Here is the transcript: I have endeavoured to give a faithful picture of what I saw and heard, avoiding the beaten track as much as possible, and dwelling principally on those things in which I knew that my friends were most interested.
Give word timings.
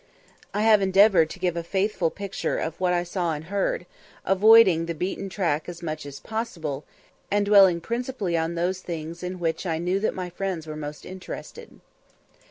I 0.51 0.63
have 0.63 0.81
endeavoured 0.81 1.29
to 1.29 1.37
give 1.37 1.55
a 1.55 1.61
faithful 1.61 2.09
picture 2.09 2.57
of 2.57 2.79
what 2.79 2.91
I 2.91 3.03
saw 3.03 3.33
and 3.33 3.43
heard, 3.45 3.85
avoiding 4.25 4.87
the 4.87 4.95
beaten 4.95 5.29
track 5.29 5.69
as 5.69 5.83
much 5.83 6.07
as 6.07 6.19
possible, 6.19 6.83
and 7.29 7.45
dwelling 7.45 7.79
principally 7.81 8.35
on 8.35 8.55
those 8.55 8.79
things 8.79 9.21
in 9.21 9.37
which 9.37 9.67
I 9.67 9.77
knew 9.77 9.99
that 9.99 10.15
my 10.15 10.31
friends 10.31 10.65
were 10.65 10.75
most 10.75 11.05
interested. 11.05 11.79